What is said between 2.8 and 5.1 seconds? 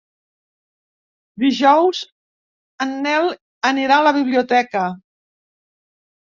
en Nel anirà a la biblioteca.